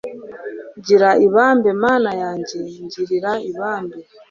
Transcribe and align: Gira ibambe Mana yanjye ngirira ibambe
Gira 0.85 1.09
ibambe 1.25 1.69
Mana 1.83 2.11
yanjye 2.21 2.57
ngirira 2.91 3.31
ibambe 3.49 3.97